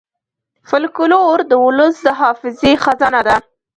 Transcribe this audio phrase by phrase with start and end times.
[0.69, 3.35] فلکور د ولس د حافظې خزانه ده.